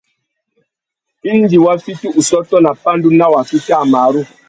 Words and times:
Indi 1.31 1.57
wa 1.65 1.73
fiti 1.83 2.07
ussôtô 2.19 2.57
nà 2.65 2.71
pandú 2.83 3.09
nà 3.19 3.25
waki 3.33 3.57
kā 3.65 3.77
marru. 3.93 4.21